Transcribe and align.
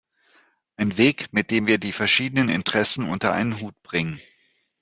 Ein 0.77 0.97
Weg, 0.97 1.31
mit 1.31 1.51
dem 1.51 1.67
wir 1.67 1.77
die 1.77 1.91
verschiedenen 1.91 2.49
Interessen 2.49 3.07
unter 3.07 3.33
einen 3.33 3.59
Hut 3.61 3.75
bringen. 3.83 4.19